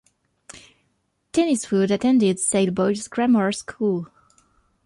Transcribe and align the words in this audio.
Tinniswood 1.31 1.91
attended 1.91 2.39
Sale 2.39 2.71
Boys' 2.71 3.07
Grammar 3.07 3.51
School. 3.51 4.07